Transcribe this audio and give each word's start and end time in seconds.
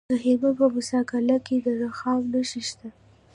د 0.09 0.13
هلمند 0.23 0.55
په 0.59 0.65
موسی 0.73 0.99
قلعه 1.11 1.37
کې 1.45 1.55
د 1.65 1.67
رخام 1.83 2.19
نښې 2.31 2.61
شته. 2.69 2.89